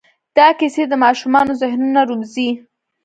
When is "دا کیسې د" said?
0.37-0.93